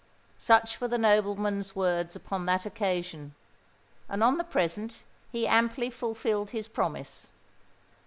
Such 0.39 0.81
were 0.81 0.87
the 0.87 0.97
nobleman's 0.97 1.75
words 1.75 2.15
upon 2.15 2.47
that 2.47 2.65
occasion; 2.65 3.35
and, 4.09 4.23
on 4.23 4.39
the 4.39 4.43
present, 4.43 5.03
he 5.31 5.47
amply 5.47 5.91
fulfilled 5.91 6.49
his 6.49 6.67
promise. 6.67 7.31